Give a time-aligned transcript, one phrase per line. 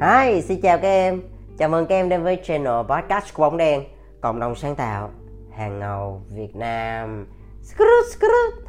[0.00, 1.22] Hi, xin chào các em.
[1.58, 3.84] Chào mừng các em đến với channel podcast của bóng đen,
[4.20, 5.10] cộng đồng sáng tạo
[5.56, 7.26] hàng ngầu Việt Nam.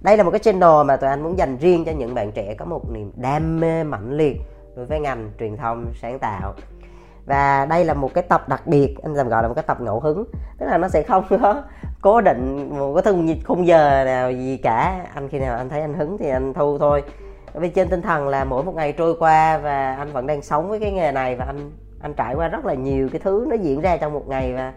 [0.00, 2.54] Đây là một cái channel mà tụi anh muốn dành riêng cho những bạn trẻ
[2.54, 4.36] có một niềm đam mê mãnh liệt
[4.76, 6.54] đối với ngành truyền thông sáng tạo.
[7.26, 9.80] Và đây là một cái tập đặc biệt, anh làm gọi là một cái tập
[9.80, 10.24] ngẫu hứng.
[10.58, 11.62] Tức là nó sẽ không có
[12.02, 15.06] cố định một cái khung khung giờ nào gì cả.
[15.14, 17.02] Anh khi nào anh thấy anh hứng thì anh thu thôi
[17.58, 20.68] vì trên tinh thần là mỗi một ngày trôi qua và anh vẫn đang sống
[20.68, 23.56] với cái nghề này và anh anh trải qua rất là nhiều cái thứ nó
[23.56, 24.72] diễn ra trong một ngày và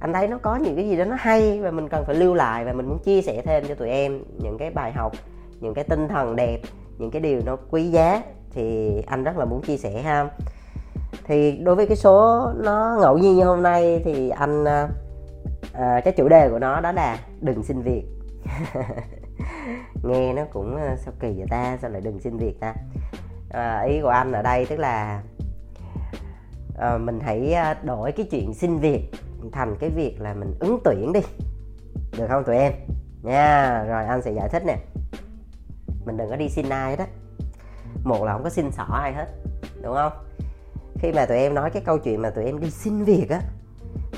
[0.00, 2.34] anh thấy nó có những cái gì đó nó hay và mình cần phải lưu
[2.34, 5.12] lại và mình muốn chia sẻ thêm cho tụi em những cái bài học
[5.60, 6.58] những cái tinh thần đẹp
[6.98, 8.22] những cái điều nó quý giá
[8.54, 10.30] thì anh rất là muốn chia sẻ ha.
[11.24, 14.88] Thì đối với cái số nó ngẫu nhiên như hôm nay thì anh à,
[15.72, 18.02] à cái chủ đề của nó đó là đừng xin việc.
[20.02, 21.78] nghe nó cũng ờ, sao kỳ vậy ta?
[21.82, 22.74] Sao lại đừng xin việc ta?
[23.50, 25.22] À, ý của anh ở đây tức là
[26.78, 29.10] à, mình hãy đổi cái chuyện xin việc
[29.52, 31.20] thành cái việc là mình ứng tuyển đi.
[32.18, 32.72] Được không tụi em?
[33.22, 34.76] Nha rồi anh sẽ giải thích nè.
[36.04, 37.04] Mình đừng có đi xin ai đó,
[38.04, 39.26] một là không có xin xỏ ai hết
[39.82, 40.12] đúng không?
[40.98, 43.40] Khi mà tụi em nói cái câu chuyện mà tụi em đi xin việc á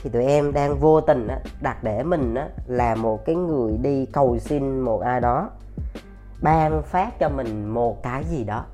[0.07, 3.73] thì tụi em đang vô tình á, đặt để mình á, là một cái người
[3.83, 5.51] đi cầu xin một ai đó
[6.43, 8.65] ban phát cho mình một cái gì đó.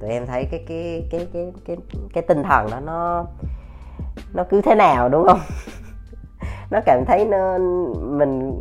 [0.00, 1.76] Tụi em thấy cái cái cái cái cái
[2.12, 3.26] cái tinh thần đó nó
[4.34, 5.40] nó cứ thế nào đúng không?
[6.70, 7.58] Nó cảm thấy nó
[7.98, 8.60] mình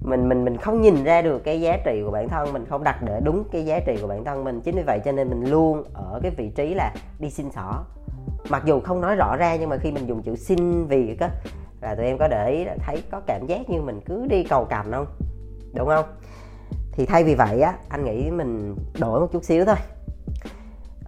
[0.00, 2.84] mình mình mình không nhìn ra được cái giá trị của bản thân mình không
[2.84, 4.60] đặt để đúng cái giá trị của bản thân mình.
[4.60, 7.84] Chính vì vậy cho nên mình luôn ở cái vị trí là đi xin xỏ
[8.48, 11.30] mặc dù không nói rõ ra nhưng mà khi mình dùng chữ xin việc á
[11.80, 14.64] là tụi em có để ý thấy có cảm giác như mình cứ đi cầu
[14.64, 15.06] cành không?
[15.74, 16.04] Đúng không?
[16.92, 19.76] Thì thay vì vậy á anh nghĩ mình đổi một chút xíu thôi.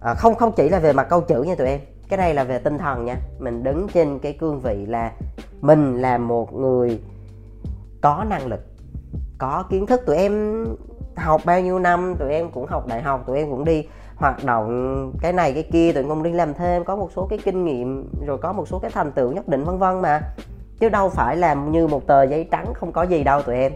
[0.01, 1.79] À, không không chỉ là về mặt câu chữ nha tụi em.
[2.09, 3.15] Cái này là về tinh thần nha.
[3.39, 5.11] Mình đứng trên cái cương vị là
[5.61, 7.01] mình là một người
[8.01, 8.59] có năng lực
[9.37, 10.01] có kiến thức.
[10.05, 10.65] Tụi em
[11.15, 13.87] học bao nhiêu năm tụi em cũng học đại học tụi em cũng đi
[14.19, 17.39] hoạt động cái này, cái kia, tụi em đi làm thêm, có một số cái
[17.43, 20.21] kinh nghiệm, rồi có một số cái thành tựu nhất định, vân vân mà.
[20.79, 23.71] Chứ đâu phải làm như một tờ giấy trắng không có gì đâu tụi em,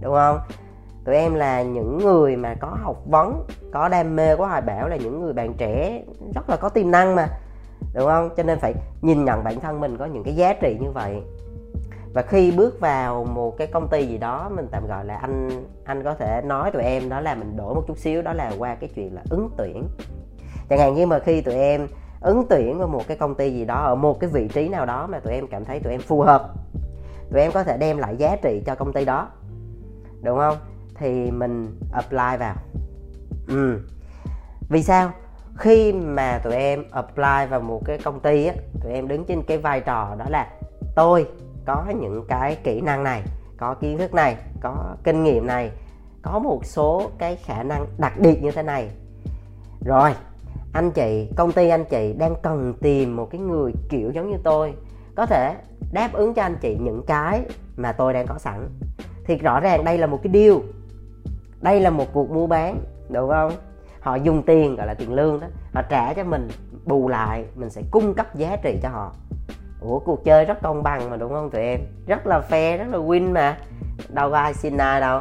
[0.00, 0.38] đúng không?
[1.04, 4.88] Tụi em là những người mà có học vấn, có đam mê có hoài bão
[4.88, 6.02] là những người bạn trẻ,
[6.34, 7.28] rất là có tiềm năng mà,
[7.94, 8.30] đúng không?
[8.36, 11.22] Cho nên phải nhìn nhận bản thân mình có những cái giá trị như vậy
[12.14, 15.48] và khi bước vào một cái công ty gì đó, mình tạm gọi là anh
[15.84, 18.52] anh có thể nói tụi em đó là mình đổi một chút xíu, đó là
[18.58, 19.84] qua cái chuyện là ứng tuyển.
[20.68, 21.88] Chẳng hạn như mà khi tụi em
[22.20, 24.86] ứng tuyển vào một cái công ty gì đó, ở một cái vị trí nào
[24.86, 26.50] đó mà tụi em cảm thấy tụi em phù hợp,
[27.30, 29.28] tụi em có thể đem lại giá trị cho công ty đó.
[30.22, 30.56] Đúng không?
[30.94, 32.54] Thì mình apply vào.
[33.48, 33.78] Ừ.
[34.68, 35.10] vì sao?
[35.56, 39.42] Khi mà tụi em apply vào một cái công ty á, tụi em đứng trên
[39.42, 40.50] cái vai trò đó là
[40.94, 41.26] tôi
[41.70, 43.22] có những cái kỹ năng này,
[43.56, 45.70] có kiến thức này, có kinh nghiệm này,
[46.22, 48.90] có một số cái khả năng đặc biệt như thế này.
[49.84, 50.10] Rồi,
[50.72, 54.36] anh chị, công ty anh chị đang cần tìm một cái người kiểu giống như
[54.44, 54.74] tôi,
[55.14, 55.54] có thể
[55.92, 57.42] đáp ứng cho anh chị những cái
[57.76, 58.68] mà tôi đang có sẵn.
[59.24, 60.56] Thì rõ ràng đây là một cái deal.
[61.60, 63.52] Đây là một cuộc mua bán, đúng không?
[64.00, 66.48] Họ dùng tiền, gọi là tiền lương đó, họ trả cho mình,
[66.84, 69.12] bù lại, mình sẽ cung cấp giá trị cho họ
[69.80, 71.80] ủa cuộc chơi rất công bằng mà đúng không tụi em?
[72.06, 73.58] Rất là fair rất là win mà.
[74.08, 75.20] Đâu có ai xin ai đâu.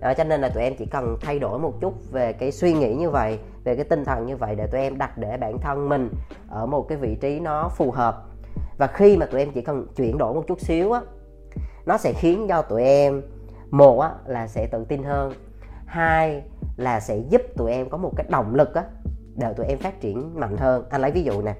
[0.00, 2.72] Đó, cho nên là tụi em chỉ cần thay đổi một chút về cái suy
[2.72, 5.58] nghĩ như vậy về cái tinh thần như vậy để tụi em đặt để bản
[5.58, 6.10] thân mình
[6.48, 8.24] ở một cái vị trí nó phù hợp.
[8.78, 11.00] Và khi mà tụi em chỉ cần chuyển đổi một chút xíu á
[11.86, 13.22] nó sẽ khiến cho tụi em
[13.70, 15.32] một á là sẽ tự tin hơn
[15.86, 16.42] hai
[16.76, 18.84] là sẽ giúp tụi em có một cái động lực á
[19.36, 20.84] để tụi em phát triển mạnh hơn.
[20.90, 21.54] Anh lấy ví dụ nè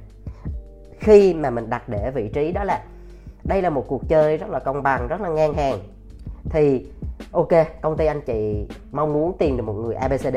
[1.05, 2.85] khi mà mình đặt để vị trí đó là
[3.45, 5.79] đây là một cuộc chơi rất là công bằng, rất là ngang hàng.
[6.51, 6.87] Thì,
[7.33, 7.49] ok,
[7.83, 10.37] công ty anh chị mong muốn tìm được một người abcd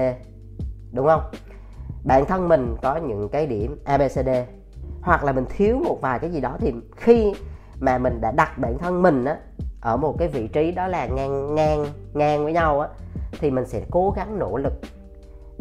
[0.92, 1.22] đúng không?
[2.04, 4.30] Bản thân mình có những cái điểm abcd
[5.02, 7.34] hoặc là mình thiếu một vài cái gì đó thì khi
[7.80, 9.38] mà mình đã đặt bản thân mình á,
[9.82, 12.90] ở một cái vị trí đó là ngang ngang ngang với nhau á,
[13.40, 14.74] thì mình sẽ cố gắng nỗ lực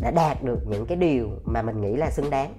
[0.03, 2.55] để đạt được những cái điều mà mình nghĩ là xứng đáng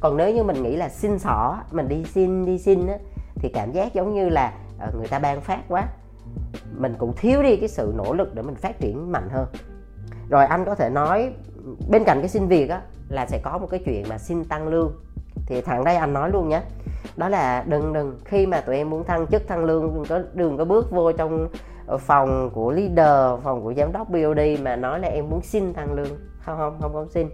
[0.00, 2.94] còn nếu như mình nghĩ là xin xỏ, mình đi xin đi xin á,
[3.34, 5.88] thì cảm giác giống như là ờ, người ta ban phát quá.
[6.76, 9.46] Mình cũng thiếu đi cái sự nỗ lực để mình phát triển mạnh hơn.
[10.30, 11.32] Rồi anh có thể nói,
[11.88, 14.68] bên cạnh cái xin việc á, là sẽ có một cái chuyện mà xin tăng
[14.68, 14.92] lương.
[15.46, 16.60] Thì thằng đây anh nói luôn nhé
[17.16, 20.20] đó là đừng đừng, khi mà tụi em muốn thăng chức, thăng lương, đừng có
[20.34, 21.48] đừng có bước vô trong
[21.86, 25.74] ờ, phòng của leader, phòng của giám đốc BOD mà nói là em muốn xin
[25.74, 26.18] tăng lương.
[26.40, 27.28] Không không không không xin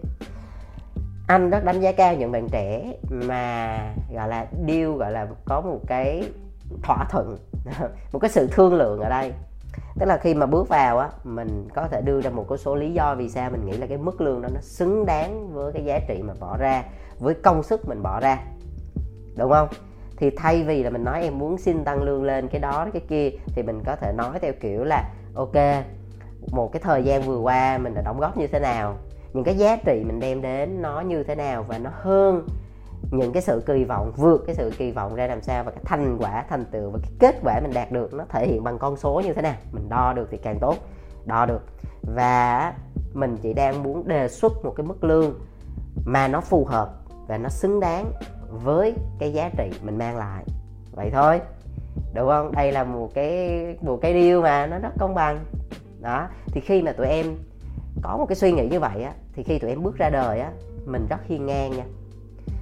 [1.27, 3.77] anh rất đánh giá cao những bạn trẻ mà,
[4.13, 6.23] gọi là deal gọi là, có một cái
[6.83, 7.37] thỏa thuận,
[8.11, 9.33] một cái sự thương lượng ở đây.
[9.99, 12.75] Tức là khi mà bước vào á, mình có thể đưa ra một cái số
[12.75, 15.73] lý do vì sao mình nghĩ là cái mức lương đó nó xứng đáng với
[15.73, 16.83] cái giá trị mà bỏ ra,
[17.19, 18.39] với công sức mình bỏ ra.
[19.37, 19.67] Đúng không?
[20.17, 23.01] Thì thay vì là mình nói em muốn xin tăng lương lên cái đó, cái
[23.09, 25.55] kia, thì mình có thể nói theo kiểu là, ok,
[26.51, 28.95] một cái thời gian vừa qua mình đã đóng góp như thế nào?
[29.35, 32.47] Những cái giá trị mình đem đến nó như thế nào và nó hơn
[33.11, 35.81] những cái sự kỳ vọng, vượt cái sự kỳ vọng ra làm sao và cái
[35.85, 38.79] thành quả, thành tựu và cái kết quả mình đạt được nó thể hiện bằng
[38.79, 39.55] con số như thế nào.
[39.71, 40.75] Mình đo được thì càng tốt,
[41.25, 41.61] đo được.
[42.01, 42.73] Và
[43.13, 45.39] mình chỉ đang muốn đề xuất một cái mức lương
[46.05, 46.89] mà nó phù hợp
[47.27, 48.11] và nó xứng đáng
[48.49, 50.43] với cái giá trị mình mang lại.
[50.91, 51.41] Vậy thôi,
[52.13, 52.51] đúng không?
[52.51, 55.39] Đây là một cái một cái điều mà nó rất công bằng.
[55.99, 57.37] Đó, thì khi mà tụi em
[58.07, 60.39] có một cái suy nghĩ như vậy á, thì khi tụi em bước ra đời
[60.39, 60.51] á,
[60.85, 61.83] mình rất hiên ngang nha.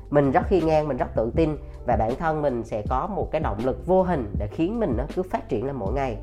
[0.10, 1.58] Mình rất hiên ngang, mình rất tự tin
[1.88, 4.94] và bản thân mình sẽ có một cái động lực vô hình để khiến mình
[4.98, 6.18] nó cứ phát triển lên mỗi ngày.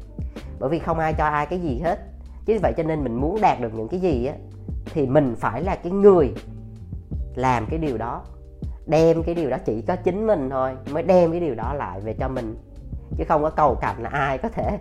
[0.61, 1.99] Bởi vì không ai cho ai cái gì hết.
[2.47, 4.35] Chứ vậy cho nên mình muốn đạt được những cái gì á,
[4.85, 6.35] thì mình phải là cái người
[7.35, 8.23] làm cái điều đó.
[8.87, 12.01] Đem cái điều đó chỉ có chính mình thôi, mới đem cái điều đó lại
[12.01, 12.57] về cho mình
[13.21, 14.79] chứ không có cầu cạnh là ai có thể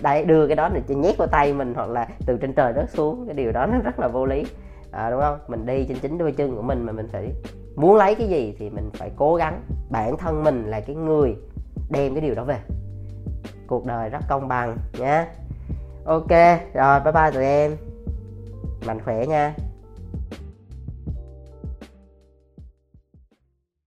[0.00, 2.90] đấy đưa cái đó để nhét vào tay mình hoặc là từ trên trời rớt
[2.90, 3.26] xuống.
[3.26, 4.46] Cái điều đó nó rất là vô lý.
[4.92, 5.38] À, đúng không?
[5.48, 7.32] Mình đi trên chính đôi chân của mình mà mình phải
[7.76, 9.60] muốn lấy cái gì thì mình phải cố gắng.
[9.90, 11.36] Bản thân mình là cái người
[11.90, 12.58] đem cái điều đó về.
[13.66, 15.26] Cuộc đời rất công bằng nhé
[16.04, 16.30] ok
[16.74, 17.76] rồi bye bye tụi em.
[18.86, 19.54] Mạnh khỏe nha.